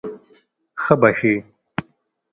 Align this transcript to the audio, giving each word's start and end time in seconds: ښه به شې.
ښه 0.81 0.93
به 1.01 1.09
شې. 1.17 1.33